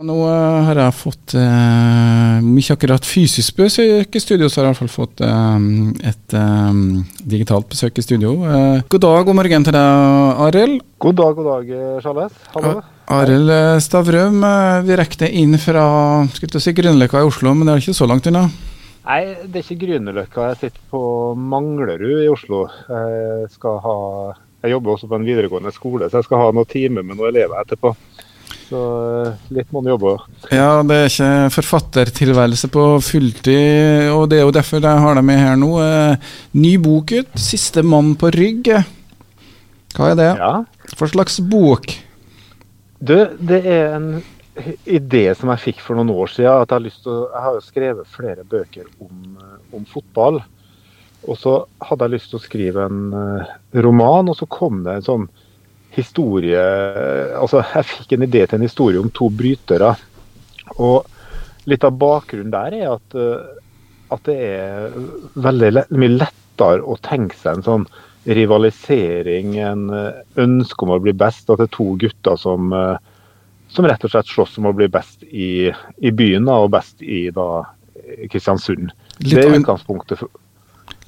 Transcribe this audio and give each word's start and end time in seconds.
Nå 0.00 0.14
uh, 0.24 0.62
har 0.64 0.78
jeg 0.80 0.96
fått, 0.96 1.34
om 1.36 2.54
ikke 2.56 2.72
akkurat 2.78 3.04
fysisk 3.04 3.58
besøk 3.58 4.14
i 4.16 4.22
studio, 4.22 4.46
så 4.48 4.62
har 4.62 4.64
jeg 4.64 4.70
i 4.70 4.72
hvert 4.72 4.80
fall 4.80 4.92
fått 4.94 5.20
um, 5.20 5.90
et 6.00 6.36
digitalt 7.28 7.68
besøk 7.68 8.00
i 8.00 8.04
studio. 8.06 8.30
God 8.88 9.02
dag, 9.04 9.26
god 9.28 9.36
morgen 9.36 9.66
til 9.66 9.76
deg, 9.76 10.38
Arild. 10.46 10.78
God 11.04 11.18
dag, 11.18 11.34
god 11.36 11.50
dag, 11.50 11.74
Charles. 12.00 12.38
Hallo. 12.54 12.72
Arild 13.12 13.52
Stavrum, 13.84 14.40
direkte 14.88 15.28
inn 15.28 15.58
fra 15.60 15.84
skulle 16.32 16.64
si 16.64 16.72
Grünerløkka 16.78 17.20
i 17.20 17.28
Oslo, 17.28 17.52
men 17.52 17.68
det 17.68 17.74
er 17.74 17.84
ikke 17.84 17.98
så 18.00 18.08
langt 18.08 18.30
unna? 18.30 18.46
Nei, 19.04 19.20
det 19.44 19.60
er 19.60 19.66
ikke 19.66 19.82
Grünerløkka. 19.84 20.48
Jeg 20.54 20.60
sitter 20.62 20.88
på 20.96 21.02
Manglerud 21.36 22.24
i 22.24 22.32
Oslo. 22.32 22.62
Jeg, 22.88 23.52
ha, 23.84 23.94
jeg 24.64 24.76
jobber 24.78 24.96
også 24.96 25.12
på 25.12 25.20
en 25.20 25.28
videregående 25.28 25.76
skole, 25.76 26.08
så 26.08 26.22
jeg 26.22 26.30
skal 26.30 26.46
ha 26.46 26.50
noen 26.56 26.72
timer 26.72 27.04
med 27.04 27.20
noen 27.20 27.34
elever 27.34 27.60
etterpå. 27.60 27.92
Så 28.70 28.80
eh, 29.26 29.38
litt 29.54 29.70
må 29.74 29.82
en 29.82 29.90
jobbe. 29.92 30.14
Ja, 30.54 30.80
det 30.86 30.96
er 30.96 31.08
ikke 31.10 31.30
forfattertilværelse 31.56 32.70
på 32.72 32.84
fulltid, 33.02 34.10
og 34.14 34.28
det 34.30 34.40
er 34.40 34.46
jo 34.46 34.54
derfor 34.54 34.82
jeg 34.82 35.04
har 35.04 35.18
deg 35.18 35.26
med 35.26 35.40
her 35.42 35.58
nå. 35.58 35.70
Eh, 35.82 36.34
ny 36.54 36.76
bok 36.82 37.14
ut, 37.16 37.32
'Siste 37.34 37.82
mann 37.86 38.14
på 38.18 38.30
rygg'. 38.34 38.70
Hva 39.96 40.12
er 40.12 40.20
det? 40.20 40.30
Ja. 40.38 40.52
Hva 40.94 41.10
slags 41.10 41.40
bok? 41.42 41.90
Du, 43.00 43.16
det 43.40 43.60
er 43.66 43.96
en 43.96 44.08
idé 44.86 45.24
som 45.34 45.50
jeg 45.50 45.64
fikk 45.64 45.82
for 45.82 45.98
noen 45.98 46.12
år 46.14 46.30
siden. 46.30 46.62
at 46.62 46.70
Jeg 46.70 46.76
har, 46.76 46.86
lyst 46.86 47.02
til 47.02 47.12
å, 47.12 47.28
jeg 47.32 47.42
har 47.46 47.58
jo 47.58 47.66
skrevet 47.66 48.14
flere 48.14 48.46
bøker 48.46 48.86
om, 49.02 49.36
eh, 49.40 49.60
om 49.74 49.84
fotball. 49.84 50.42
Og 51.26 51.36
så 51.36 51.58
hadde 51.82 52.06
jeg 52.06 52.16
lyst 52.16 52.30
til 52.30 52.38
å 52.38 52.46
skrive 52.46 52.86
en 52.86 53.00
roman, 53.74 54.30
og 54.30 54.36
så 54.38 54.46
kom 54.48 54.84
det 54.86 54.94
en 54.94 55.08
sånn 55.10 55.26
historie 55.94 56.60
Altså, 57.40 57.62
jeg 57.74 57.88
fikk 57.88 58.14
en 58.16 58.26
idé 58.26 58.44
til 58.46 58.58
en 58.58 58.66
historie 58.66 59.00
om 59.00 59.10
to 59.14 59.30
brytere. 59.32 59.94
Og 60.78 61.06
litt 61.70 61.84
av 61.86 61.96
bakgrunnen 62.00 62.52
der 62.52 62.76
er 62.78 62.92
at, 62.94 63.16
eh, 63.18 63.48
at 64.14 64.28
det 64.28 64.36
er 64.46 64.94
veldig 65.34 65.72
lett, 65.76 65.92
mye 65.94 66.16
lettere 66.18 66.84
å 66.84 66.96
tenke 67.02 67.38
seg 67.38 67.58
en 67.58 67.66
sånn 67.66 67.86
rivalisering, 68.28 69.56
en 69.64 69.86
eh, 69.96 70.20
ønske 70.42 70.86
om 70.86 70.94
å 70.94 71.00
bli 71.02 71.14
best. 71.16 71.48
At 71.48 71.62
det 71.62 71.70
er 71.70 71.74
to 71.76 71.88
gutter 72.00 72.38
som, 72.40 72.72
eh, 72.76 72.96
som 73.70 73.88
rett 73.88 74.04
og 74.06 74.14
slett 74.14 74.30
slåss 74.30 74.58
om 74.60 74.70
å 74.70 74.76
bli 74.76 74.88
best 74.92 75.24
i, 75.26 75.70
i 75.70 76.14
byen, 76.14 76.48
da, 76.48 76.60
og 76.62 76.72
best 76.76 77.02
i 77.02 77.28
da, 77.34 77.64
Kristiansund. 78.30 78.90
Litt 79.20 79.36
det 79.36 79.44
er 79.44 79.58
utgangspunktet. 79.60 80.18
For, 80.18 80.30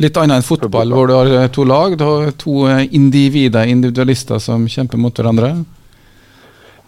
Litt 0.02 0.16
annet 0.18 0.40
enn 0.40 0.46
fotball, 0.46 0.92
hvor 0.94 1.08
du 1.10 1.14
har 1.14 1.30
eh, 1.36 1.48
to 1.52 1.64
lag. 1.68 1.96
Du 1.98 2.04
har 2.04 2.32
to 2.40 2.66
eh, 2.70 2.86
individer, 2.96 3.68
individualister, 3.70 4.40
som 4.42 4.64
kjemper 4.70 5.00
mot 5.00 5.14
hverandre. 5.18 5.52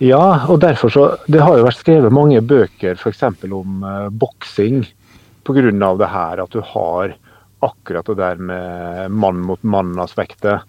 Ja, 0.02 0.46
og 0.50 0.58
derfor 0.64 0.90
så 0.90 1.04
Det 1.30 1.40
har 1.40 1.56
jo 1.56 1.66
vært 1.68 1.78
skrevet 1.78 2.12
mange 2.12 2.40
bøker 2.42 2.98
f.eks. 2.98 3.22
om 3.46 3.84
uh, 3.86 4.08
boksing 4.10 4.82
pga. 5.46 5.62
det 5.70 6.08
her 6.10 6.42
at 6.42 6.50
du 6.50 6.60
har 6.60 7.14
akkurat 7.62 8.06
det 8.06 8.16
der 8.18 8.36
med 8.36 9.10
mann 9.10 9.40
mot 9.40 9.62
mann-aspektet. 9.62 10.64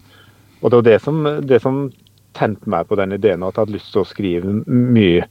Og 0.62 0.70
det 0.70 0.76
var 0.76 0.86
det 0.86 1.02
som, 1.02 1.24
det 1.42 1.60
som 1.62 1.90
tente 2.36 2.68
meg 2.68 2.88
på 2.88 2.96
den 2.96 3.12
ideen, 3.12 3.42
at 3.42 3.56
jeg 3.56 3.66
hadde 3.66 3.76
lyst 3.76 3.92
til 3.92 4.04
å 4.04 4.08
skrive 4.08 4.54
mye, 4.66 5.26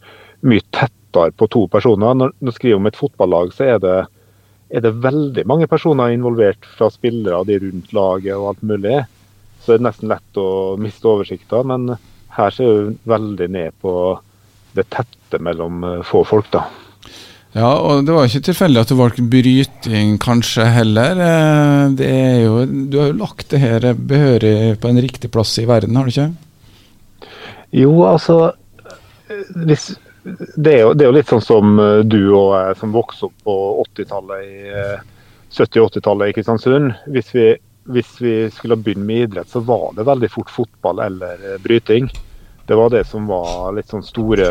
mye 0.45 0.65
tettere 0.71 1.33
på 1.37 1.47
to 1.47 1.65
personer. 1.71 2.13
Når 2.13 2.33
du 2.39 2.51
skriver 2.51 2.81
om 2.81 2.89
et 2.89 2.99
fotballag, 2.99 3.53
så 3.55 3.75
er 3.75 3.81
det 3.81 3.97
er 4.69 4.81
det 4.85 4.95
veldig 5.03 5.45
mange 5.47 5.67
personer 5.69 6.13
involvert 6.13 6.65
fra 6.77 6.89
spillere 6.93 7.41
og 7.41 7.49
de 7.49 7.59
rundt 7.61 7.91
laget 7.95 8.33
og 8.35 8.53
alt 8.53 8.63
mulig, 8.65 9.03
så 9.63 9.73
er 9.73 9.81
det 9.81 9.87
nesten 9.87 10.11
lett 10.11 10.39
å 10.41 10.47
miste 10.81 11.09
oversikta. 11.09 11.61
Men 11.67 11.93
her 12.35 12.55
ser 12.55 12.71
vi 12.71 12.95
veldig 13.11 13.49
ned 13.55 13.77
på 13.81 13.93
det 14.75 14.87
tette 14.93 15.39
mellom 15.43 15.85
eh, 15.87 16.01
få 16.05 16.25
folk, 16.27 16.49
da. 16.53 16.65
Ja, 17.55 17.69
og 17.71 18.03
det 18.03 18.11
var 18.11 18.27
ikke 18.27 18.49
tilfeldig 18.49 18.81
at 18.81 18.89
du 18.91 18.97
valgte 18.99 19.23
bryting 19.31 20.17
kanskje 20.19 20.65
heller. 20.75 21.21
Eh, 21.23 21.83
det 22.01 22.09
er 22.11 22.41
jo, 22.43 22.65
du 22.65 22.99
har 22.99 23.13
jo 23.13 23.19
lagt 23.21 23.47
det 23.53 23.61
her 23.63 23.87
behørig 23.95 24.75
på 24.81 24.91
en 24.91 25.01
riktig 25.05 25.31
plass 25.31 25.55
i 25.61 25.67
verden, 25.69 25.95
har 25.95 26.09
du 26.09 26.11
ikke? 26.11 26.31
Jo, 27.75 27.93
altså 28.07 28.53
hvis, 29.67 29.93
det 30.55 30.71
er, 30.73 30.79
jo, 30.79 30.93
det 30.93 31.05
er, 31.05 31.09
jo, 31.11 31.15
litt 31.19 31.29
sånn 31.29 31.43
som 31.43 31.79
eh, 31.81 32.01
du 32.01 32.19
og 32.33 32.55
jeg 32.57 32.77
som 32.79 32.93
vokste 32.95 33.27
opp 33.27 33.45
på 33.45 33.55
80-tallet 33.83 34.45
i 34.47 34.55
70-80-tallet 35.53 36.25
eh, 36.25 36.31
i 36.31 36.35
Kristiansund. 36.37 36.93
Hvis 37.13 37.29
vi, 37.35 37.45
hvis 37.93 38.15
vi 38.23 38.35
skulle 38.53 38.79
begynne 38.81 39.05
med 39.05 39.27
idrett, 39.27 39.51
så 39.51 39.61
var 39.65 39.93
det 39.93 40.07
veldig 40.09 40.31
fort 40.33 40.49
fotball 40.49 41.03
eller 41.05 41.45
eh, 41.45 41.59
bryting. 41.61 42.09
Det 42.65 42.77
var 42.79 42.89
det 42.89 43.03
som 43.05 43.27
var 43.29 43.75
litt 43.77 43.91
sånn 43.93 44.05
store, 44.05 44.49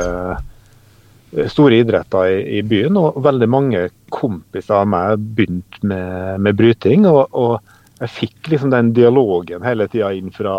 store 1.51 1.81
idretter 1.83 2.31
i, 2.31 2.39
i, 2.61 2.62
byen. 2.62 2.95
Og 3.01 3.19
veldig 3.27 3.51
mange 3.51 3.89
kompiser 4.15 4.79
av 4.79 4.87
meg 4.95 5.27
begynte 5.35 5.83
med, 5.83 6.45
med 6.47 6.61
bryting. 6.61 7.09
Og, 7.11 7.27
og, 7.35 7.75
jeg 7.99 8.11
fikk 8.11 8.49
liksom 8.51 8.73
den 8.73 8.89
dialogen 8.95 9.62
hele 9.62 9.87
tida 9.89 10.09
inn 10.15 10.33
fra, 10.35 10.55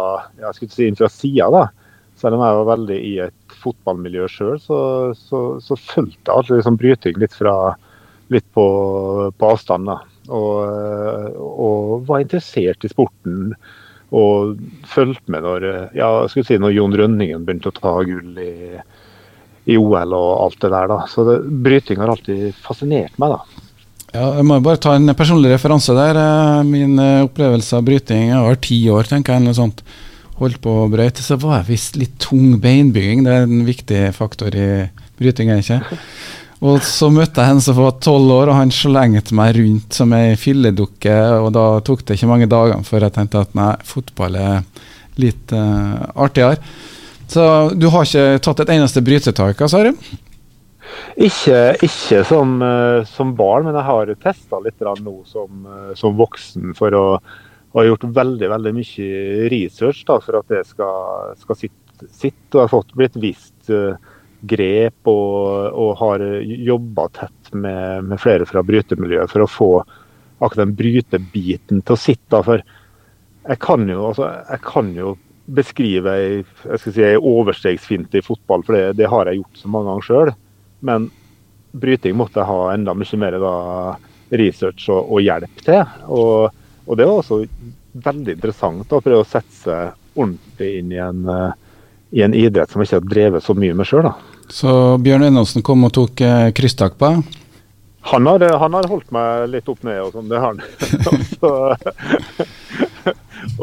si 0.56 0.88
fra 0.96 1.09
sida. 1.12 1.66
Selv 2.25 2.40
om 2.40 2.41
jeg 2.41 2.58
var 2.58 2.69
veldig 2.72 2.97
i 3.06 3.13
et 3.28 3.56
fotballmiljø 3.62 4.28
sjøl, 4.31 4.58
så, 4.62 4.80
så, 5.13 5.46
så, 5.62 5.78
fulgte 5.78 6.25
jeg 6.25 6.34
alltid 6.34 6.58
liksom 6.58 6.78
bryting 6.81 7.19
litt, 7.22 7.36
fra, 7.38 7.56
litt 8.34 8.46
på, 8.58 8.66
på 9.30 9.50
avstand. 9.53 9.91
Og, 10.34 11.35
og, 11.38 12.08
var 12.08 12.24
interessert 12.24 12.85
i 12.85 12.90
sporten. 12.90 13.52
Og 14.16 14.56
fulgte 14.90 15.34
med 15.34 15.46
når, 15.46 15.68
ja, 15.97 16.09
si, 16.31 16.41
når 16.62 16.74
Jon 16.74 16.97
Rønningen 16.97 17.46
begynte 17.46 17.69
å 17.69 17.78
ta 17.78 17.94
gull 18.08 18.41
i, 18.41 18.80
i 19.69 19.78
OL 19.78 20.18
og 20.18 20.31
alt 20.47 20.58
det 20.66 20.74
der. 20.74 20.90
da. 20.96 21.00
Så 21.12 21.28
det, 21.30 21.38
bryting 21.68 22.02
har 22.02 22.16
alltid 22.16 22.58
fascinert 22.66 23.22
meg. 23.22 23.35
da. 23.38 23.62
Ja, 24.16 24.28
jeg 24.40 24.47
må 24.47 24.58
bare 24.64 24.81
ta 24.81 24.96
en 24.97 25.14
personlig 25.18 25.53
referanse 25.53 25.94
der. 25.97 26.18
Min 26.66 26.97
opplevelse 26.97 27.78
av 27.78 27.85
bryting 27.85 28.31
jeg 28.31 28.44
var 28.50 28.62
ti 28.66 28.81
år, 28.90 29.14
tenker 29.14 29.35
jeg. 29.35 29.46
eller 29.46 29.58
sånt 29.62 29.85
holdt 30.40 30.62
på 30.63 30.72
å 30.84 30.88
brøyte, 30.91 31.23
så 31.23 31.38
var 31.40 31.62
jeg 31.62 31.69
visst 31.73 32.00
litt 32.00 32.18
tung 32.22 32.57
beinbygging. 32.62 33.23
Det 33.25 33.35
er 33.35 33.46
en 33.47 33.68
viktig 33.68 34.01
faktor 34.16 34.56
i 34.56 34.69
bryting, 35.19 35.51
er 35.51 35.63
ikke? 35.63 36.00
Og 36.66 36.79
så 36.88 37.09
møtte 37.13 37.44
jeg 37.44 37.56
en 37.56 37.62
som 37.63 37.78
var 37.78 37.97
tolv 38.03 38.31
år, 38.31 38.50
og 38.50 38.57
han 38.57 38.72
slengte 38.73 39.35
meg 39.38 39.57
rundt 39.57 39.96
som 39.96 40.13
ei 40.16 40.35
filledukke. 40.40 41.16
Og 41.44 41.51
da 41.56 41.66
tok 41.85 42.06
det 42.06 42.18
ikke 42.18 42.31
mange 42.31 42.50
dagene 42.51 42.88
før 42.88 43.07
jeg 43.07 43.16
tenkte 43.18 43.44
at 43.46 43.56
nei, 43.57 43.73
fotball 43.85 44.38
er 44.40 44.62
litt 45.22 45.56
uh, 45.56 46.12
artigere. 46.25 46.59
Så 47.31 47.44
du 47.75 47.90
har 47.94 48.06
ikke 48.06 48.44
tatt 48.46 48.63
et 48.63 48.75
eneste 48.75 49.03
brytetak, 49.06 49.59
hva 49.59 49.69
sa 49.72 49.84
du? 49.85 49.91
Ikke, 51.16 51.59
ikke 51.84 52.22
som, 52.28 52.57
uh, 52.62 53.02
som, 53.07 53.34
barn, 53.38 53.67
men 53.67 53.75
jeg 53.75 53.88
har 53.88 54.13
testa 54.23 54.59
litt 54.63 54.84
nå 54.84 55.16
som, 55.28 55.67
uh, 55.67 55.91
som 55.97 56.16
voksen 56.17 56.75
for 56.78 56.96
å 56.96 57.06
og 57.75 57.81
har 57.81 57.90
gjort 57.90 58.06
veldig 58.16 58.47
veldig 58.53 58.72
mye 58.72 59.47
research 59.52 60.06
da, 60.08 60.16
for 60.24 60.40
at 60.40 60.52
det 60.53 60.62
skal, 60.69 61.34
skal 61.41 61.58
sitte, 61.59 62.08
sitt, 62.08 62.46
Og 62.53 62.62
har 62.62 62.72
fått 62.72 62.94
blitt 62.96 63.18
vist 63.19 63.68
uh, 63.72 64.00
grep 64.47 65.12
og, 65.12 65.75
og 65.75 65.91
har 66.00 66.24
jobba 66.40 67.09
tett 67.19 67.52
med, 67.52 68.08
med, 68.08 68.22
flere 68.22 68.47
fra 68.47 68.64
brytemiljøet 68.64 69.31
for 69.31 69.44
å 69.44 69.50
få 69.52 69.69
akkurat 70.40 70.64
den 70.64 70.75
brytebiten 70.80 71.84
til 71.84 71.97
å 71.97 72.00
sitte. 72.00 72.41
For 72.47 72.64
jeg 72.64 73.62
kan 73.64 73.85
jo, 73.91 74.09
altså, 74.14 74.31
jeg 74.47 74.64
kan 74.64 74.96
jo 74.96 75.16
beskrive 75.46 76.16
ei, 76.16 76.41
jeg 76.44 76.81
skal 76.81 76.96
si, 76.96 77.06
ei 77.06 77.19
overstegsfinte 77.19 78.19
i 78.22 78.25
fotball, 78.25 78.64
for 78.64 78.78
det, 78.78 78.97
det, 79.02 79.12
har 79.12 79.28
jeg 79.28 79.41
gjort 79.41 79.62
så 79.62 79.72
mange 79.72 79.91
ganger 79.91 80.08
sjøl. 80.08 80.35
Men 80.88 81.09
bryting 81.75 82.16
måtte 82.16 82.40
jeg 82.40 82.52
ha 82.53 82.62
enda 82.72 82.96
mye 82.96 83.19
mer 83.19 83.40
da, 83.44 83.56
research 84.31 84.88
og, 84.88 85.12
og 85.12 85.25
hjelp 85.28 85.66
til. 85.68 85.84
Og 86.08 86.64
og 86.85 86.97
det 86.97 87.06
var 87.07 87.22
også 87.22 87.46
veldig 88.06 88.34
interessant 88.35 88.94
å 88.94 89.01
prøve 89.03 89.23
å 89.23 89.28
sette 89.28 89.56
seg 89.56 89.94
ordentlig 90.16 90.79
inn 90.79 90.91
i 90.94 91.00
en, 91.01 91.28
uh, 91.28 91.51
i 92.16 92.22
en 92.25 92.35
idrett 92.38 92.72
som 92.72 92.81
jeg 92.81 92.88
ikke 92.90 93.00
har 93.00 93.13
drevet 93.13 93.46
så 93.46 93.53
mye 93.57 93.75
med 93.78 93.85
sjøl. 93.90 94.07
Så 94.53 94.69
Bjørn 95.01 95.28
Enåsen 95.29 95.62
kom 95.66 95.88
og 95.88 95.94
tok 95.96 96.16
uh, 96.25 96.52
krysstak 96.55 96.93
på 96.99 97.05
deg? 97.11 97.17
Han 98.05 98.23
har, 98.29 98.40
han 98.61 98.76
har, 98.78 98.85
holdt 98.85 99.09
meg 99.16 99.28
litt 99.49 99.70
opp 99.72 99.82
ned 99.87 99.99
og 100.03 100.11
sånn, 100.14 100.29
det 100.29 100.37
har 100.37 100.53
han. 100.53 100.61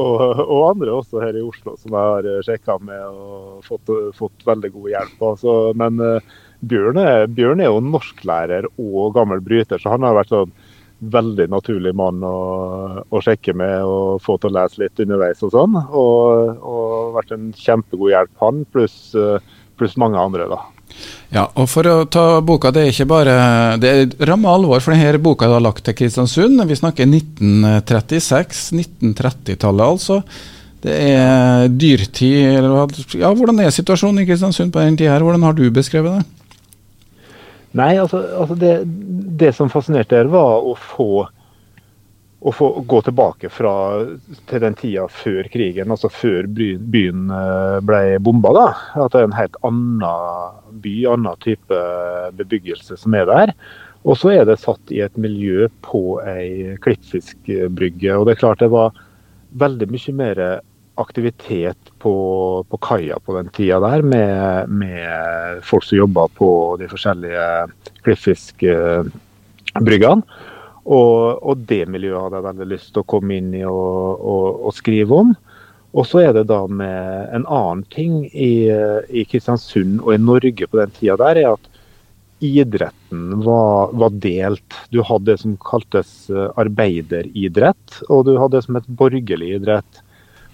og, 0.02 0.18
og, 0.42 0.62
andre 0.66 0.90
også 0.96 1.22
her 1.22 1.34
i 1.38 1.46
Oslo 1.46 1.76
som 1.78 1.94
jeg 1.94 2.06
har 2.08 2.26
sjekka 2.48 2.74
med 2.82 3.02
og 3.06 3.62
fått, 3.68 3.86
fått, 4.18 4.42
veldig 4.48 4.70
god 4.74 4.88
hjelp 4.96 5.18
av. 5.28 5.34
Men 5.78 5.92
Bjørn, 6.58 6.98
er, 6.98 7.30
Bjørn 7.30 7.62
er 7.62 7.70
jo 7.70 7.86
norsklærer 7.86 8.66
og 8.74 9.14
gammel 9.14 9.38
bryter, 9.46 9.78
så 9.78 9.94
han 9.94 10.02
har 10.06 10.18
vært 10.18 10.34
sånn 10.34 10.50
veldig 11.02 11.48
naturlig 11.50 11.94
mann 11.98 12.22
å, 12.22 12.36
å, 13.02 13.22
sjekke 13.24 13.54
med 13.58 13.82
og 13.82 14.22
få 14.22 14.36
til 14.38 14.52
å 14.52 14.60
lese 14.60 14.84
litt 14.84 15.02
underveis 15.02 15.42
og 15.42 15.54
sånn. 15.54 15.80
Og, 15.88 16.62
og 16.62 17.16
vært 17.16 17.34
en 17.34 17.50
kjempegod 17.58 18.14
hjelp, 18.14 18.32
han, 18.42 18.62
pluss 18.70 19.16
plus 19.82 19.98
mange 19.98 20.20
andre, 20.20 20.46
da. 20.50 20.60
Ja, 21.32 21.46
og 21.56 21.68
for 21.72 21.88
å 21.88 21.94
ta 22.12 22.24
boka, 22.44 22.70
det 22.74 22.82
er 22.82 22.90
ikke 22.92 23.06
bare 23.08 23.34
Det 23.80 23.90
er 23.90 24.26
ramme 24.28 24.50
alvor, 24.52 24.82
for 24.84 24.92
denne 24.92 25.20
boka 25.24 25.48
er 25.48 25.64
lagt 25.64 25.86
til 25.86 25.96
Kristiansund. 25.96 26.60
Vi 26.68 26.76
snakker 26.76 27.08
1936, 27.08 28.66
1930-tallet 28.76 29.86
altså. 29.86 30.20
Det 30.82 30.98
er 31.14 31.70
dyrtid 31.70 32.58
ja, 33.16 33.30
Hvordan 33.30 33.62
er 33.62 33.72
situasjonen 33.72 34.22
i 34.22 34.28
Kristiansund 34.28 34.74
på 34.74 34.82
den 34.82 34.98
tida? 35.00 35.20
Hvordan 35.22 35.46
har 35.46 35.56
du 35.56 35.64
beskrevet 35.72 36.20
det? 36.20 36.41
Nei, 37.78 37.92
altså, 38.00 38.20
altså 38.36 38.56
det, 38.60 38.72
det, 39.40 39.52
som 39.56 39.70
fascinerte 39.72 40.18
der, 40.18 40.28
var 40.32 40.66
å 40.68 40.74
få, 40.76 41.24
å 42.40 42.52
få 42.52 42.68
gå 42.88 43.00
tilbake 43.06 43.48
fra, 43.52 43.74
til 44.50 44.64
den 44.64 44.76
tida 44.76 45.06
før 45.08 45.48
krigen, 45.52 45.94
altså 45.94 46.10
før 46.12 46.48
byen 46.52 47.30
eh, 47.32 47.78
ble 47.88 48.02
bomba. 48.24 48.52
da, 48.58 48.66
At 49.06 49.14
det 49.14 49.22
er 49.22 49.30
en 49.30 49.38
helt 49.38 49.56
annen 49.64 50.82
by, 50.84 50.96
annen 51.14 51.40
type 51.44 51.80
bebyggelse 52.40 53.00
som 53.00 53.16
er 53.16 53.30
der. 53.30 53.54
Og 54.02 54.18
så 54.18 54.34
er 54.34 54.44
det 54.44 54.58
satt 54.60 54.92
i 54.92 55.00
et 55.04 55.16
miljø 55.20 55.68
på 55.86 56.18
ei 56.26 56.74
klippfiskbrygge. 56.82 58.18
Og 58.18 58.26
det 58.26 58.34
er 58.34 58.42
klart 58.42 58.60
det 58.60 58.72
var 58.72 58.92
veldig 59.62 59.88
mye 59.92 60.14
mer 60.18 60.44
aktivitet 61.00 61.78
på, 61.98 62.12
på 62.68 62.76
kaia 62.84 63.16
på 63.24 63.36
den 63.38 63.48
tida 63.54 63.78
der, 63.80 64.02
med, 64.02 64.68
med 64.68 65.62
folk 65.64 65.84
som 65.86 65.98
jobba 65.98 66.28
på 66.36 66.76
de 66.80 66.88
forskjellige 66.90 67.46
klippfiskbryggene. 68.04 70.22
Og, 70.82 71.38
og, 71.38 71.58
det 71.70 71.86
miljøet 71.90 72.22
hadde 72.24 72.36
jeg 72.40 72.48
veldig 72.48 72.68
lyst 72.72 72.88
til 72.90 73.00
å 73.04 73.10
komme 73.14 73.32
inn 73.38 73.52
i 73.54 73.62
og, 73.62 74.18
og, 74.18 74.46
og 74.66 74.72
skrive 74.74 75.12
om. 75.22 75.30
Og 75.92 76.04
så 76.08 76.16
er 76.24 76.32
det 76.34 76.50
da 76.50 76.66
med 76.66 77.30
en 77.36 77.46
annen 77.46 77.84
ting 77.92 78.24
i, 78.32 78.66
i 79.12 79.24
Kristiansund 79.28 80.00
og 80.02 80.14
i 80.14 80.20
Norge 80.20 80.66
på 80.66 80.78
den 80.80 80.90
tida 80.96 81.16
der, 81.20 81.36
er 81.38 81.48
at 81.52 81.64
idretten 82.42 83.44
var, 83.44 83.92
var, 83.94 84.10
delt. 84.24 84.70
Du 84.90 85.02
hadde 85.06 85.30
det 85.30 85.38
som 85.44 85.54
kaltes 85.62 86.30
arbeideridrett, 86.58 88.02
og 88.08 88.26
du 88.26 88.34
hadde 88.40 88.56
det 88.56 88.64
som 88.66 88.76
et 88.80 88.88
borgerlig 88.98 89.50
idrett. 89.60 89.92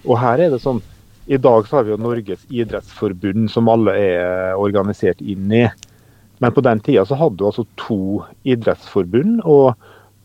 Og 0.07 0.19
her 0.21 0.45
er 0.45 0.53
det 0.53 0.61
sånn 0.63 0.81
I 1.29 1.37
dag 1.41 1.67
så 1.67 1.79
har 1.79 1.85
vi 1.85 1.93
jo 1.93 2.01
Norges 2.01 2.45
idrettsforbund, 2.49 3.49
som 3.53 3.69
alle 3.69 3.93
er 3.99 4.57
organisert 4.57 5.19
inn 5.21 5.51
i. 5.53 5.65
Men 6.41 6.53
på 6.55 6.63
den 6.65 6.79
tida 6.81 7.03
så 7.05 7.17
hadde 7.19 7.37
du 7.37 7.45
altså 7.45 7.67
to 7.77 8.23
idrettsforbund, 8.47 9.43
og, 9.45 9.75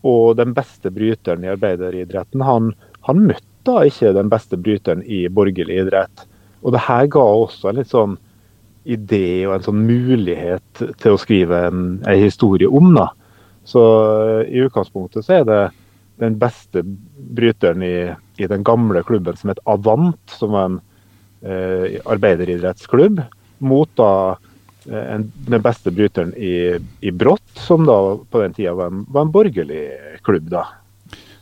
og 0.07 0.37
den 0.39 0.55
beste 0.57 0.89
bryteren 0.95 1.45
i 1.45 1.51
arbeideridretten, 1.53 2.41
han, 2.41 2.71
han 3.05 3.21
møtte 3.27 3.51
da 3.65 3.83
ikke 3.85 4.13
den 4.15 4.31
beste 4.31 4.57
bryteren 4.61 5.03
i 5.05 5.25
borgerlig 5.29 5.83
idrett. 5.83 6.25
Og 6.65 6.73
det 6.73 6.85
her 6.87 7.07
ga 7.13 7.25
også 7.43 7.69
en 7.69 7.79
litt 7.79 7.91
sånn 7.91 8.17
idé 8.85 9.45
og 9.47 9.55
en 9.55 9.65
sånn 9.65 9.85
mulighet 9.85 10.83
til 11.01 11.15
å 11.15 11.21
skrive 11.21 11.63
en, 11.69 11.85
en 12.05 12.21
historie 12.21 12.69
om. 12.69 12.93
da. 12.97 13.09
Så 13.65 13.81
i 14.45 14.61
utgangspunktet 14.65 15.25
så 15.25 15.39
er 15.39 15.49
det 15.49 15.61
den 16.21 16.37
beste 16.39 16.83
bryteren 17.35 17.83
i, 17.83 17.95
i 18.37 18.47
den 18.47 18.63
gamle 18.63 19.03
klubben 19.03 19.37
som 19.37 19.51
het 19.51 19.61
Avant, 19.65 20.19
som 20.31 20.55
var 20.55 20.69
en 20.69 20.79
eh, 21.41 21.99
arbeideridrettsklubb, 22.05 23.21
mot 23.65 23.91
da 23.99 24.11
eh, 24.87 25.05
en, 25.15 25.27
den 25.49 25.63
beste 25.63 25.91
bryteren 25.91 26.33
i, 26.37 26.55
i 27.01 27.11
Brått, 27.11 27.47
som 27.67 27.85
da 27.87 27.99
på 28.15 28.43
den 28.43 28.55
tida 28.55 28.75
var 28.77 28.95
var 29.07 29.27
en 29.27 29.35
borgerlig 29.35 29.85
klubb. 30.23 30.49
da. 30.53 30.65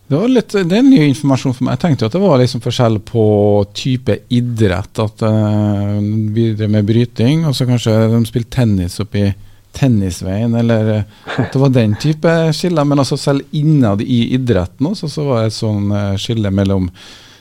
Det, 0.07 0.17
var 0.17 0.27
litt, 0.29 0.51
det 0.53 0.77
er 0.77 0.83
ny 0.85 0.99
informasjon 1.07 1.55
for 1.55 1.65
meg. 1.65 1.77
Jeg 1.77 1.83
tenkte 1.85 2.09
at 2.09 2.15
det 2.17 2.21
var 2.21 2.41
liksom 2.41 2.61
forskjell 2.63 2.99
på 3.07 3.25
type 3.73 4.17
idrett. 4.35 4.99
At 4.99 5.23
uh, 5.25 5.95
Videre 6.35 6.67
med 6.69 6.85
bryting, 6.85 7.45
og 7.47 7.55
så 7.55 7.65
kanskje 7.69 7.95
de 8.11 8.19
spilte 8.27 8.57
tennis 8.59 8.99
oppi 9.01 9.29
tennisveien, 9.73 10.55
eller 10.55 10.89
uh, 10.93 11.43
Det 11.51 11.59
var 11.61 11.73
den 11.73 11.97
type 11.99 12.31
skiller. 12.53 12.87
Men 12.87 13.03
altså 13.03 13.17
selv 13.19 13.45
innad 13.51 14.01
i 14.01 14.23
idretten 14.37 14.91
også, 14.93 15.09
så 15.11 15.27
var 15.27 15.43
det 15.43 15.51
et 15.51 15.59
sånn 15.59 15.91
uh, 15.91 16.15
skille 16.21 16.53
mellom 16.53 16.89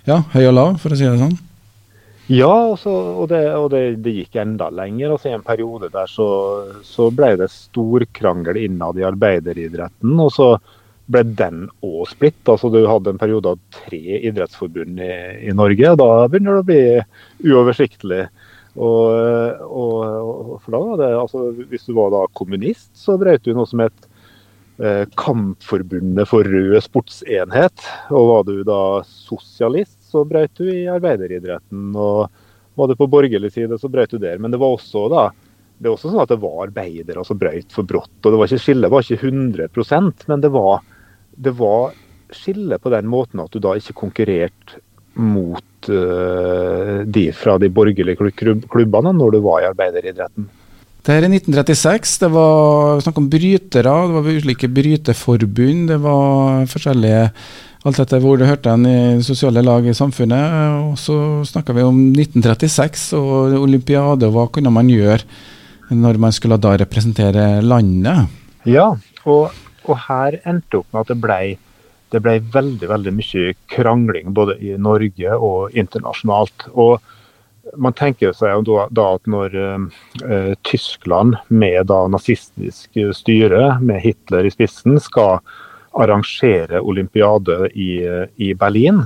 ja, 0.09 0.23
høy 0.35 0.45
og 0.49 0.55
lav, 0.57 0.77
for 0.83 0.95
å 0.95 0.99
si 0.99 1.07
det 1.07 1.19
sånn. 1.21 1.39
Ja, 2.31 2.53
også, 2.73 2.91
og, 2.91 3.27
det, 3.33 3.41
og 3.59 3.67
det, 3.75 3.83
det, 4.05 4.15
gikk 4.21 4.39
enda 4.41 4.71
lenger. 4.73 5.15
Altså, 5.15 5.29
I 5.29 5.37
en 5.37 5.47
periode 5.47 5.91
der 5.93 6.11
så, 6.11 6.29
så 6.87 7.11
ble 7.15 7.35
det 7.41 7.51
storkrangel 7.53 8.61
innad 8.63 9.01
i 9.01 9.07
arbeideridretten. 9.07 10.15
og 10.23 10.31
så 10.33 10.55
ble 11.13 11.25
den 11.37 11.67
òg 11.85 12.07
splitt. 12.13 12.41
Altså, 12.47 12.71
du 12.73 12.81
hadde 12.87 13.13
en 13.13 13.21
periode 13.21 13.53
av 13.53 13.61
tre 13.75 14.21
idrettsforbund 14.23 15.03
i, 15.03 15.13
i 15.51 15.57
Norge. 15.57 15.91
og 15.91 16.01
Da 16.01 16.09
begynner 16.31 16.61
det 16.61 16.63
å 16.63 16.71
bli 16.71 17.53
uoversiktlig. 17.53 18.23
Og, 18.73 19.61
og, 19.69 20.55
for 20.63 20.73
da 20.73 20.81
var 20.81 21.01
det, 21.03 21.11
altså, 21.19 21.51
Hvis 21.69 21.85
du 21.85 21.93
var 21.99 22.13
da 22.15 22.23
kommunist, 22.33 22.91
så 22.97 23.19
brøt 23.21 23.45
du 23.45 23.53
noe 23.57 23.69
som 23.69 23.83
het 23.85 24.07
eh, 24.81 25.05
Kampforbundet 25.19 26.29
for 26.31 26.49
rød 26.49 26.79
sportsenhet. 26.85 27.87
Og 28.11 28.31
var 28.31 28.47
du 28.49 28.55
da 28.67 28.81
sosialist, 29.09 29.99
så 30.09 30.25
brøt 30.29 30.57
du 30.61 30.71
i 30.73 30.87
arbeideridretten. 30.93 31.93
Og 31.93 32.29
var 32.81 32.89
du 32.89 32.97
på 32.97 33.11
borgerlig 33.13 33.53
side, 33.53 33.77
så 33.79 33.93
brøt 33.93 34.15
du 34.15 34.23
der. 34.23 34.41
Men 34.41 34.55
det 34.55 34.63
var 34.63 34.77
også 34.77 35.09
da 35.13 35.31
det 35.83 35.91
er 35.91 35.97
også 35.97 36.13
sånn 36.13 36.23
at 36.23 36.31
det 36.31 36.39
var 36.39 36.61
arbeidere 36.69 37.25
som 37.27 37.39
brøt 37.41 37.75
for 37.75 37.83
brått. 37.83 38.13
og 38.23 38.29
det 38.31 38.39
var 38.39 38.47
ikke 38.47 38.63
Skillet 38.63 38.93
var 38.93 39.03
ikke 39.03 39.31
100% 39.33 40.29
men 40.31 40.45
det 40.45 40.51
var 40.55 40.85
det 41.43 41.53
var 41.59 41.97
skille 42.33 42.79
på 42.79 42.93
den 42.93 43.09
måten 43.11 43.43
at 43.43 43.53
du 43.53 43.59
da 43.63 43.75
ikke 43.77 43.97
konkurrerte 44.05 44.79
mot 45.19 45.89
uh, 45.93 47.03
de 47.05 47.29
fra 47.37 47.59
de 47.61 47.71
borgerlige 47.73 48.33
klubbene 48.71 49.15
når 49.17 49.37
du 49.37 49.41
var 49.45 49.63
i 49.63 49.69
arbeideridretten. 49.71 50.49
Det 51.03 51.17
her 51.17 51.27
er 51.27 51.33
1936. 51.35 52.19
Det 52.23 52.31
var 52.31 53.03
snakk 53.03 53.19
om 53.19 53.29
brytere, 53.31 53.83
det 53.83 54.17
var 54.17 54.29
ulike 54.31 54.71
bryteforbund. 54.71 55.89
Det 55.91 55.99
var 56.05 56.69
forskjellige 56.71 57.25
alt 57.83 57.99
etter 57.99 58.23
hvor 58.23 58.39
du 58.39 58.47
hørte 58.47 58.71
den 58.71 58.87
i 58.87 59.25
sosiale 59.27 59.65
lag 59.67 59.89
i 59.91 59.97
samfunnet. 59.99 60.93
Og 60.93 60.95
så 61.03 61.17
snakka 61.51 61.75
vi 61.75 61.83
om 61.83 61.99
1936 62.15 63.19
og 63.19 63.59
olympiade, 63.59 64.31
og 64.31 64.37
hva 64.37 64.47
kunne 64.55 64.71
man 64.71 64.93
gjøre 64.93 65.27
når 65.93 66.23
man 66.23 66.33
skulle 66.33 66.61
da 66.63 66.77
representere 66.79 67.59
landet? 67.67 68.31
Ja, 68.71 68.93
og 69.27 69.51
og 69.91 69.99
her 70.07 70.39
endte 70.47 70.81
opp 70.81 70.89
med 70.93 71.03
at 71.03 71.11
det 71.11 71.19
ble, 71.23 71.39
det 72.13 72.21
ble 72.21 72.37
veldig 72.53 72.89
veldig 72.91 73.13
mye 73.17 73.55
krangling 73.73 74.33
både 74.37 74.59
i 74.61 74.77
Norge 74.81 75.37
og 75.37 75.77
internasjonalt. 75.79 76.69
Og 76.73 77.01
man 77.81 77.97
tenker 77.97 78.35
seg 78.37 78.67
da, 78.69 78.87
da 78.93 79.09
at 79.17 79.29
når 79.31 79.57
uh, 79.57 80.53
Tyskland 80.69 81.39
med 81.49 81.89
da 81.89 82.05
nazistisk 82.13 83.01
styre, 83.17 83.79
med 83.81 84.03
Hitler 84.05 84.49
i 84.49 84.53
spissen, 84.53 85.01
skal 85.01 85.41
arrangere 85.93 86.81
olympiade 86.81 87.69
i, 87.77 88.01
i 88.41 88.53
Berlin, 88.57 89.05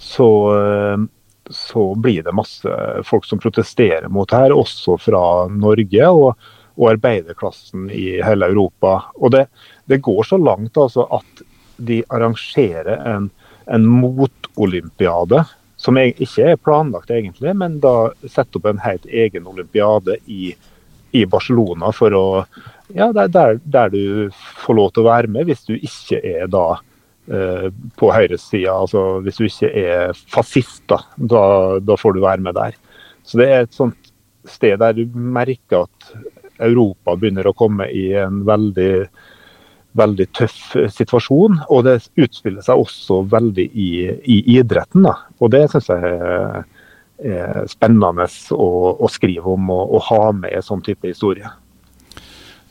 så, 0.00 0.28
uh, 0.52 1.08
så, 1.48 1.88
blir 1.96 2.26
det 2.26 2.36
masse 2.36 2.76
folk 3.08 3.24
som 3.28 3.40
protesterer 3.40 4.10
mot 4.12 4.28
det 4.28 4.44
her, 4.44 4.56
også 4.56 5.00
fra 5.08 5.24
Norge. 5.52 6.12
og 6.12 6.52
og 6.76 6.90
arbeiderklassen 6.92 7.88
i 7.88 8.18
hele 8.24 8.50
Europa. 8.52 8.98
Og 9.16 9.32
det, 9.32 9.46
det 9.88 10.02
går 10.04 10.26
så 10.28 10.36
langt 10.36 10.76
altså 10.76 11.06
at 11.16 11.45
de 11.76 12.02
arrangerer 12.08 12.96
en, 13.14 13.30
en 13.66 13.86
motolympiade, 13.86 15.42
som 15.76 15.98
ikke 16.00 16.52
er 16.52 16.60
planlagt 16.60 17.12
egentlig, 17.12 17.52
men 17.58 17.80
da 17.82 18.10
setter 18.24 18.60
opp 18.60 18.70
en 18.70 18.80
helt 18.84 19.04
egen 19.06 19.48
olympiade 19.48 20.16
i, 20.24 20.54
i 21.12 21.26
Barcelona 21.28 21.92
for 21.94 22.16
å 22.16 22.26
ja, 22.94 23.10
der, 23.12 23.58
der, 23.64 23.90
du 23.90 24.30
får 24.62 24.78
lov 24.78 24.92
til 24.94 25.02
å 25.02 25.08
være 25.08 25.30
med 25.32 25.48
hvis 25.48 25.64
du 25.66 25.74
ikke 25.74 26.20
er 26.22 26.46
da 26.50 26.78
eh, 27.26 27.68
på 27.98 28.10
høyresida. 28.14 28.76
Altså 28.76 29.18
hvis 29.26 29.40
du 29.40 29.46
ikke 29.48 29.72
er 29.82 30.20
fascist, 30.30 30.84
da, 30.90 31.00
da, 31.16 31.44
da 31.82 31.98
får 31.98 32.14
du 32.14 32.22
være 32.22 32.46
med 32.46 32.56
der. 32.58 32.78
Så 33.26 33.42
det 33.42 33.48
er 33.50 33.66
et 33.66 33.74
sånt 33.74 34.12
sted 34.46 34.78
der 34.78 34.94
du 34.94 35.04
merker 35.12 35.88
at 35.88 36.12
Europa 36.62 37.16
begynner 37.18 37.48
å 37.50 37.56
komme 37.56 37.88
i 37.90 38.08
en 38.16 38.44
veldig, 38.46 39.06
veldig 39.98 40.26
tøff 40.36 40.62
situasjon. 40.94 41.60
Og 41.72 41.84
det 41.86 41.98
utspiller 42.22 42.64
seg 42.64 42.82
også 42.82 43.22
veldig 43.32 43.68
i, 43.72 43.90
i 44.24 44.40
idretten. 44.58 45.06
Da. 45.08 45.16
Og 45.40 45.52
det 45.54 45.66
syns 45.72 45.90
jeg 45.92 46.16
er, 46.16 46.66
er 47.36 47.62
spennende 47.70 48.28
å, 48.54 48.68
å, 48.96 49.12
skrive 49.12 49.54
om 49.56 49.70
og, 49.74 49.96
og 49.98 50.04
ha 50.10 50.24
med 50.36 50.52
i 50.52 50.58
en 50.60 50.66
sånn 50.66 50.84
type 50.86 51.08
historie. 51.08 51.50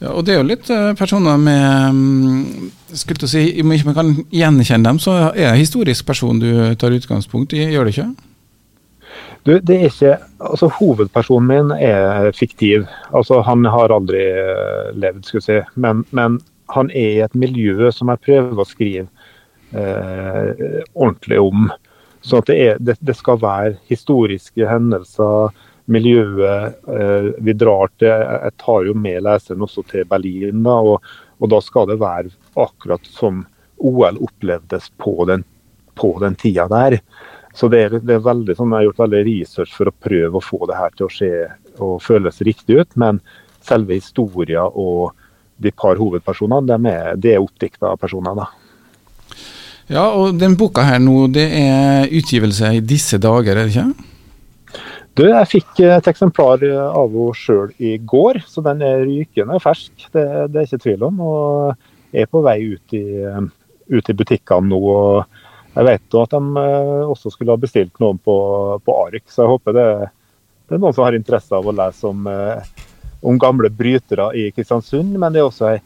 Ja, 0.03 0.11
og 0.11 0.25
Det 0.27 0.33
er 0.33 0.41
jo 0.41 0.47
litt 0.49 0.69
eh, 0.73 0.91
personer 0.99 1.39
med 1.39 1.95
mm, 1.95 2.71
skulle 2.91 3.21
til 3.21 3.29
å 3.29 3.31
si, 3.31 3.43
Om 3.63 3.71
ikke 3.71 3.87
man 3.87 3.95
kan 3.95 4.09
gjenkjenne 4.27 4.89
dem, 4.89 4.99
så 4.99 5.13
er 5.29 5.37
det 5.37 5.45
en 5.53 5.61
historisk 5.61 6.07
person 6.07 6.41
du 6.41 6.49
tar 6.75 6.95
utgangspunkt 6.95 7.55
i, 7.55 7.63
gjør 7.71 7.87
det 7.87 7.95
ikke? 7.95 8.09
Du, 9.45 9.59
det 9.61 9.75
er 9.75 9.91
ikke, 9.91 10.15
altså 10.41 10.71
Hovedpersonen 10.79 11.47
min 11.47 11.71
er 11.77 12.31
fiktiv. 12.33 12.87
Altså 13.13 13.43
Han 13.45 13.65
har 13.69 13.93
aldri 13.93 14.23
uh, 14.33 14.89
levd, 14.97 15.21
skulle 15.27 15.43
jeg 15.43 15.45
si. 15.45 15.79
Men, 15.79 16.01
men, 16.09 16.39
han 16.73 16.89
er 16.91 17.11
i 17.11 17.23
et 17.25 17.37
miljø 17.37 17.91
som 17.93 18.09
jeg 18.11 18.23
prøver 18.25 18.61
å 18.61 18.67
skrive 18.67 19.07
eh, 19.75 20.81
ordentlig 20.93 21.39
om. 21.41 21.69
Så 22.25 22.41
det, 22.47 22.57
er, 22.57 22.77
det, 22.81 22.97
det, 23.05 23.13
skal 23.17 23.41
være 23.41 23.75
historiske 23.89 24.65
hendelser, 24.69 25.53
miljøet. 25.85 26.79
eh, 26.89 27.27
vi 27.45 27.53
drar 27.53 27.91
til 27.99 28.09
Jeg 28.09 28.55
tar 28.57 28.87
jo 28.87 28.95
med 28.97 29.21
leseren 29.27 29.61
også 29.61 29.85
til 29.91 30.07
Berlin, 30.09 30.63
da, 30.65 30.79
og, 30.81 31.05
og, 31.37 31.49
da 31.53 31.61
skal 31.61 31.91
det 31.91 31.99
være 32.01 32.33
akkurat 32.57 33.05
som 33.05 33.43
OL 33.77 34.17
opplevdes 34.23 34.89
på 34.97 35.25
den, 35.29 35.43
på 35.93 36.15
den 36.23 36.35
tida 36.35 36.65
der. 36.71 36.97
Så 37.55 37.69
det 37.71 37.83
er, 37.85 37.99
det 38.01 38.17
er 38.17 38.25
veldig 38.25 38.55
sånn, 38.57 38.73
Jeg 38.73 38.81
har 38.81 38.87
gjort 38.89 39.03
veldig 39.05 39.21
research 39.29 39.75
for 39.77 39.91
å 39.91 39.99
prøve 40.07 40.39
å 40.39 40.43
få 40.43 40.65
det 40.67 40.79
her 40.79 40.95
til 40.95 41.05
å 41.05 41.13
skje 41.13 41.33
og 41.83 42.01
føles 42.03 42.41
riktig 42.43 42.81
ut. 42.81 42.97
Men 42.99 43.21
selve 43.63 43.99
historien 43.99 44.73
og, 44.73 45.13
de 45.61 45.71
par 45.71 45.99
hovedpersonene, 45.99 46.67
de 46.67 46.91
er, 46.91 47.15
de 47.19 47.33
er 47.33 47.43
oppdikta 47.43 47.95
personer. 47.99 48.35
da. 48.35 48.49
Ja, 49.87 50.09
og 50.17 50.39
den 50.41 50.57
boka 50.57 50.83
her 50.85 50.99
nå, 50.99 51.27
det 51.33 51.45
er 51.59 52.09
utgivelse 52.09 52.73
i 52.77 52.83
disse 52.83 53.19
dager, 53.21 53.55
er 53.55 53.67
det 53.67 53.75
ikke? 53.75 54.11
Du, 55.15 55.23
jeg 55.29 55.47
fikk 55.47 55.79
et 55.85 56.07
eksemplar 56.11 56.63
av 56.65 57.13
henne 57.13 57.35
sjøl 57.39 57.69
i 57.79 57.93
går, 58.03 58.41
så 58.49 58.63
den 58.65 58.81
er 58.83 59.05
rykende 59.05 59.61
fersk. 59.63 60.09
Det, 60.11 60.25
det 60.51 60.59
er 60.59 60.67
ikke 60.67 60.81
tvil 60.83 61.05
om. 61.07 61.21
Og 61.23 61.85
er 62.15 62.27
på 62.31 62.41
vei 62.43 62.57
ut 62.73 62.95
i, 62.95 63.05
ut 63.95 64.11
i 64.11 64.17
butikkene 64.17 64.71
nå. 64.71 64.79
og 64.79 65.75
Jeg 65.75 65.87
vet 65.89 66.19
at 66.19 66.35
de 66.35 66.65
også 67.07 67.31
skulle 67.31 67.55
ha 67.55 67.61
bestilt 67.61 67.99
noen 68.03 68.19
på, 68.19 68.35
på 68.83 68.97
Ark, 69.05 69.25
så 69.27 69.43
jeg 69.43 69.53
håper 69.53 69.77
det, 69.77 69.87
det, 70.67 70.75
er 70.75 70.83
noen 70.83 70.95
som 70.95 71.07
har 71.07 71.17
interesse 71.17 71.55
av 71.55 71.67
å 71.67 71.75
lese 71.75 72.11
om, 72.11 72.27
om 73.21 73.39
gamle 73.39 73.69
brytere 73.69 74.31
i 74.37 74.49
Kristiansund. 74.55 75.15
Men 75.19 75.35
det 75.35 75.43
er 75.43 75.49
også 75.49 75.69
ei 75.73 75.81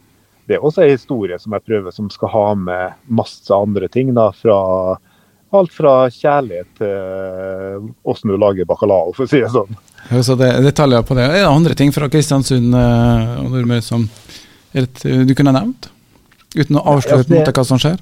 det 0.50 0.56
er 0.56 0.64
også 0.66 0.82
en 0.82 0.90
historie 0.90 1.36
som 1.38 1.52
jeg 1.54 1.62
prøver, 1.62 1.92
som 1.94 2.08
skal 2.10 2.30
ha 2.32 2.46
med 2.58 2.94
masse 3.06 3.54
andre 3.54 3.86
ting. 3.86 4.08
Da, 4.16 4.32
fra 4.34 4.96
alt 5.54 5.72
fra 5.74 5.92
kjærlighet 6.10 6.80
til 6.80 7.86
åssen 8.02 8.32
du 8.32 8.34
lager 8.38 8.66
bacalao, 8.66 9.12
for 9.14 9.28
å 9.28 9.30
si 9.30 9.38
det 9.42 9.52
sånn. 9.54 9.78
Ja, 10.08 10.24
så 10.26 10.34
det 10.38 10.48
er 10.50 10.66
detaljer 10.66 11.06
på 11.06 11.14
det. 11.18 11.28
Er 11.28 11.44
det 11.44 11.52
andre 11.52 11.78
ting 11.78 11.94
fra 11.94 12.10
Kristiansund 12.10 12.74
og 12.74 13.46
Nordmøre 13.46 13.84
som 13.84 14.08
et, 14.74 15.02
du 15.02 15.34
kunne 15.38 15.54
nevnt? 15.54 15.90
Uten 16.56 16.80
å 16.80 16.86
avsløre 16.96 17.22
ja, 17.22 17.44
altså 17.44 17.54
hva 17.54 17.66
som 17.68 17.82
skjer? 17.82 17.98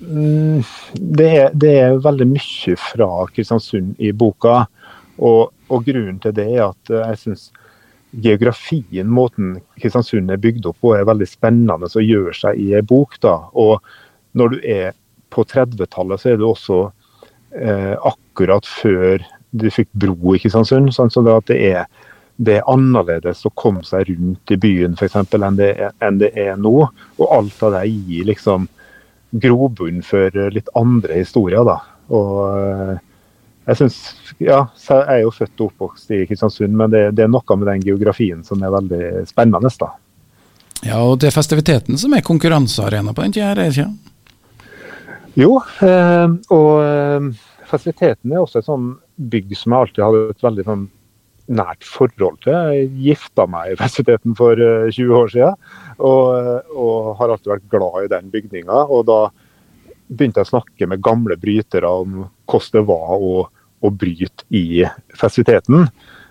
Mm, 0.00 0.64
det 1.20 1.30
er, 1.36 1.52
det 1.52 1.72
er, 1.82 2.00
veldig 2.00 2.30
mye 2.32 2.76
fra 2.80 3.10
Kristiansund 3.34 4.00
i 4.00 4.12
boka. 4.16 4.62
Og, 5.20 5.50
og 5.68 5.84
grunnen 5.84 6.20
til 6.22 6.32
det 6.36 6.48
er 6.48 6.70
at 6.70 6.96
jeg 6.96 7.24
syns 7.26 7.50
geografien, 8.10 9.08
måten 9.08 9.58
Kristiansund 9.80 10.30
er 10.30 10.40
bygd 10.42 10.66
opp 10.70 10.80
på, 10.82 10.94
er 10.96 11.08
veldig 11.08 11.28
spennende 11.28 11.88
og 11.88 12.04
gjør 12.04 12.34
seg 12.36 12.58
i 12.58 12.72
ei 12.74 12.82
bok. 12.82 13.18
da, 13.22 13.36
og 13.52 13.80
Når 14.32 14.48
du 14.48 14.58
er 14.66 14.92
på 15.30 15.44
30-tallet, 15.44 16.20
så 16.20 16.30
er 16.30 16.38
det 16.38 16.46
også 16.46 16.78
eh, 17.54 17.94
akkurat 17.94 18.66
før 18.66 19.22
du 19.50 19.66
fikk 19.70 19.90
bro 19.92 20.34
i 20.34 20.40
Kristiansund. 20.42 20.92
Sånn, 20.94 21.10
så 21.10 21.22
det, 21.22 21.56
er, 21.56 21.86
det, 22.36 22.58
er, 22.58 22.70
annerledes 22.70 23.44
å 23.46 23.54
komme 23.54 23.84
seg 23.86 24.10
rundt 24.10 24.54
i 24.54 24.58
byen 24.58 24.98
eksempel, 24.98 25.46
enn, 25.46 25.58
det 25.58 25.72
er, 25.76 25.94
enn 26.02 26.18
det 26.22 26.32
er 26.38 26.58
nå. 26.58 26.74
Og 27.18 27.26
alt 27.30 27.62
av 27.66 27.78
det 27.78 27.86
gir 27.90 28.30
liksom 28.30 28.68
grobunn 29.30 30.02
for 30.02 30.34
litt 30.50 30.70
andre 30.78 31.22
historier. 31.22 31.62
da, 31.66 31.78
og 32.10 32.98
jeg 33.70 33.78
synes, 33.78 33.96
ja, 34.42 34.64
jeg 34.82 35.02
er 35.06 35.20
jo 35.22 35.32
født 35.34 35.62
og 35.62 35.68
oppvokst 35.70 36.14
i 36.16 36.24
Kristiansund, 36.26 36.74
men 36.74 36.90
det, 36.90 37.02
det, 37.14 37.26
er 37.26 37.30
noe 37.30 37.56
med 37.58 37.68
den 37.70 37.84
geografien 37.84 38.42
som 38.46 38.62
er 38.66 38.72
veldig 38.74 39.26
spennende. 39.30 39.70
da. 39.78 39.90
Ja, 40.82 41.02
og 41.04 41.20
det 41.22 41.30
er 41.30 41.36
festiviteten 41.36 42.00
som 42.00 42.16
er 42.16 42.24
konkurransearena 42.26 43.14
på 43.14 43.26
den 43.26 43.36
tida, 43.36 43.52
er 43.52 43.60
det 43.60 43.68
ikke? 43.70 43.90
Jo, 45.38 45.60
eh, 45.86 46.32
og 46.50 46.70
eh, 46.82 47.28
festiviteten 47.70 48.32
er 48.32 48.42
også 48.42 48.58
et 48.58 48.70
sånn 48.70 48.88
bygg 49.30 49.52
som 49.54 49.76
jeg 49.76 49.84
alltid 49.84 50.02
hadde 50.06 50.24
et 50.32 50.48
veldig 50.48 50.64
sånn 50.66 50.88
nært 51.60 51.86
forhold 51.86 52.40
til. 52.42 52.56
Jeg 52.74 52.90
gifta 53.04 53.46
meg 53.50 53.74
i 53.74 53.78
festiviteten 53.78 54.34
for 54.38 54.58
20 54.58 54.98
eh, 54.98 55.14
år 55.20 55.30
siden, 55.36 55.70
og, 56.10 56.74
og 56.74 57.14
har 57.20 57.36
alltid 57.36 57.54
vært 57.54 57.70
glad 57.70 58.02
i 58.02 58.12
den 58.16 58.34
bygninga. 58.34 58.82
Og 58.90 59.06
da 59.10 59.20
begynte 60.10 60.42
jeg 60.42 60.48
å 60.48 60.54
snakke 60.56 60.90
med 60.90 61.04
gamle 61.04 61.38
brytere 61.38 61.94
om 62.02 62.22
hvordan 62.50 62.80
det 62.80 62.86
var 62.88 63.14
å 63.14 63.34
å 63.80 63.90
bryte 63.90 64.46
i 64.54 64.84
festiviteten. 65.16 65.88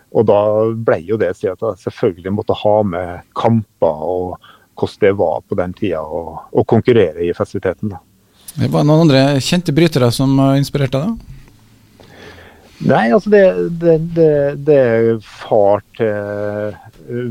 Og 0.09 0.25
da 0.25 0.41
ble 0.73 0.99
jo 1.05 1.17
det 1.21 1.33
si 1.37 1.49
at 1.49 1.61
jeg 1.61 1.83
selvfølgelig 1.83 2.33
måtte 2.33 2.57
ha 2.63 2.75
med 2.85 3.25
kamper 3.37 4.05
og 4.05 4.51
hvordan 4.79 5.01
det 5.03 5.15
var 5.19 5.41
på 5.43 5.57
den 5.59 5.73
tida 5.75 6.01
å, 6.01 6.63
konkurrere 6.63 7.25
i 7.27 7.33
festiviteten. 7.35 7.91
Det 8.55 8.69
var 8.71 8.85
noen 8.87 9.05
andre 9.05 9.41
kjente 9.43 9.75
brytere 9.75 10.07
som 10.15 10.37
inspirerte 10.55 11.01
deg? 11.03 11.35
Nei, 12.87 13.09
altså 13.11 13.33
det, 13.33 13.43
det, 13.81 13.97
det, 14.15 14.31
det 14.63 14.77
er 14.79 15.09
far 15.19 15.83
til 15.99 16.77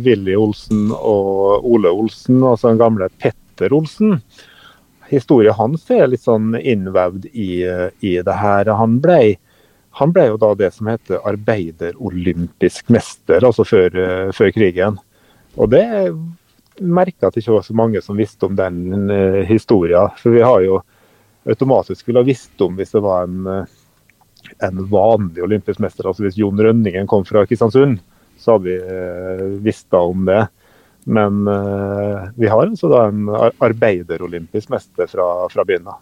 Willy 0.04 0.37
Olsen 0.37 0.90
og 0.92 1.64
Ole 1.64 1.88
Olsen, 1.88 2.42
altså 2.44 2.68
den 2.68 2.82
gamle 2.82 3.08
Petter 3.16 3.72
Olsen. 3.72 4.18
Historien 5.08 5.56
hans 5.56 5.88
er 5.94 6.10
litt 6.12 6.26
sånn 6.26 6.52
innvevd 6.58 7.30
i, 7.32 7.64
i 8.04 8.18
det 8.20 8.37
her. 8.42 8.68
Han 8.76 8.98
ble 9.00 9.38
han 9.99 10.12
ble 10.14 10.28
jo 10.28 10.37
da 10.38 10.52
det 10.55 10.71
som 10.76 10.87
heter 10.90 11.25
arbeiderolympisk 11.26 12.90
mester, 12.95 13.43
altså 13.43 13.64
før, 13.67 13.97
eh, 13.99 14.28
før 14.37 14.52
krigen. 14.55 15.00
Og 15.59 15.73
det 15.73 15.87
merka 16.78 17.26
at 17.26 17.35
det 17.35 17.43
ikke 17.43 17.57
var 17.57 17.67
så 17.67 17.75
mange 17.75 18.02
som 18.05 18.19
visste 18.19 18.47
om 18.47 18.55
den 18.59 19.11
uh, 19.11 19.43
historien. 19.49 20.12
For 20.21 20.35
vi 20.35 20.45
har 20.45 20.62
jo 20.62 20.78
automatisk 21.49 22.07
ville 22.07 22.23
ha 22.23 22.28
visst 22.28 22.61
om 22.62 22.76
hvis 22.78 22.95
det 22.95 23.02
var 23.02 23.26
en, 23.26 23.40
uh, 23.47 24.52
en 24.62 24.85
vanlig 24.93 25.43
olympisk 25.43 25.83
mester. 25.83 26.07
Altså 26.07 26.26
hvis 26.26 26.38
Jon 26.38 26.62
Rønningen 26.62 27.11
kom 27.11 27.26
fra 27.26 27.43
Kristiansund, 27.49 27.99
så 28.38 28.55
hadde 28.55 28.71
vi 28.71 28.78
uh, 28.78 29.59
visst 29.67 29.88
da 29.90 30.05
om 30.07 30.23
det. 30.28 30.45
Men 31.09 31.38
vi 32.37 32.50
har 32.52 32.67
altså 32.67 32.90
da 32.93 33.07
en 33.09 33.31
arbeiderolympisk 33.64 34.69
mester 34.69 35.09
fra, 35.09 35.28
fra 35.49 35.64
byen. 35.64 35.87
da. 35.87 35.95